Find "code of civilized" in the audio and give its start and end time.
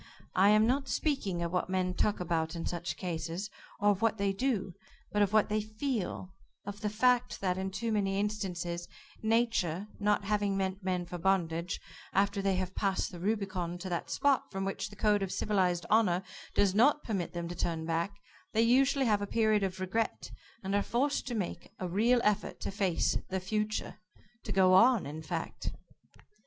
14.95-15.85